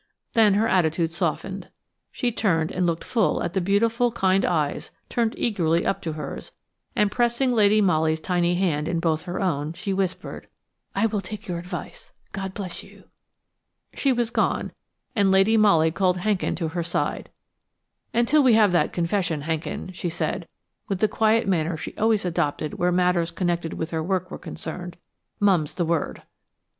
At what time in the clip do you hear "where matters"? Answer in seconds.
22.79-23.29